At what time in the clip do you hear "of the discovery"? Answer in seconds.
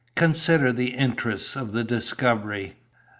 1.55-2.73